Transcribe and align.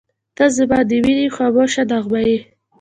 •ته 0.37 0.45
زما 0.57 0.79
د 0.89 0.91
مینې 1.05 1.27
خاموشه 1.35 1.83
نغمه 1.91 2.21
یې. 2.27 2.37